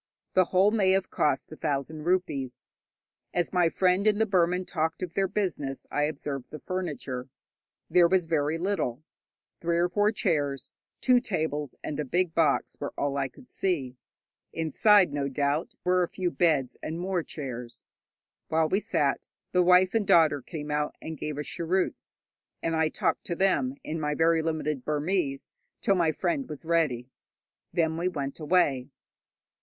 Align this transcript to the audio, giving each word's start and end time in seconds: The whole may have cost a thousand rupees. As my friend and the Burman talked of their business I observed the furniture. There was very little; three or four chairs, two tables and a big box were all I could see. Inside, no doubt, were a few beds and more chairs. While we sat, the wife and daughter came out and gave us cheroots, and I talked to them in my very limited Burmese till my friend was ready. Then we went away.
The 0.33 0.45
whole 0.45 0.71
may 0.71 0.93
have 0.93 1.11
cost 1.11 1.51
a 1.51 1.55
thousand 1.55 2.05
rupees. 2.05 2.65
As 3.35 3.53
my 3.53 3.69
friend 3.69 4.07
and 4.07 4.19
the 4.19 4.25
Burman 4.25 4.65
talked 4.65 5.03
of 5.03 5.13
their 5.13 5.27
business 5.27 5.85
I 5.91 6.05
observed 6.05 6.47
the 6.49 6.57
furniture. 6.57 7.29
There 7.87 8.07
was 8.07 8.25
very 8.25 8.57
little; 8.57 9.03
three 9.59 9.77
or 9.77 9.87
four 9.87 10.11
chairs, 10.11 10.71
two 11.01 11.19
tables 11.19 11.75
and 11.83 11.99
a 11.99 12.03
big 12.03 12.33
box 12.33 12.75
were 12.79 12.95
all 12.97 13.15
I 13.15 13.27
could 13.27 13.47
see. 13.47 13.95
Inside, 14.53 15.13
no 15.13 15.27
doubt, 15.29 15.75
were 15.83 16.01
a 16.01 16.09
few 16.09 16.31
beds 16.31 16.77
and 16.81 16.99
more 16.99 17.21
chairs. 17.21 17.83
While 18.47 18.69
we 18.69 18.79
sat, 18.79 19.27
the 19.51 19.61
wife 19.61 19.93
and 19.93 20.07
daughter 20.07 20.41
came 20.41 20.71
out 20.71 20.95
and 20.99 21.15
gave 21.15 21.37
us 21.37 21.45
cheroots, 21.45 22.21
and 22.63 22.75
I 22.75 22.89
talked 22.89 23.23
to 23.25 23.35
them 23.35 23.75
in 23.83 23.99
my 23.99 24.15
very 24.15 24.41
limited 24.41 24.83
Burmese 24.83 25.51
till 25.79 25.93
my 25.93 26.11
friend 26.11 26.49
was 26.49 26.65
ready. 26.65 27.11
Then 27.71 27.97
we 27.97 28.07
went 28.07 28.39
away. 28.39 28.89